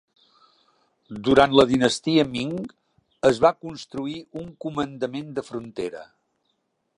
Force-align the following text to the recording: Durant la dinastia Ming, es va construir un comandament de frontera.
Durant 1.27 1.51
la 1.59 1.65
dinastia 1.71 2.25
Ming, 2.31 2.55
es 3.31 3.43
va 3.45 3.53
construir 3.67 4.17
un 4.45 4.49
comandament 4.67 5.31
de 5.37 5.45
frontera. 5.53 6.03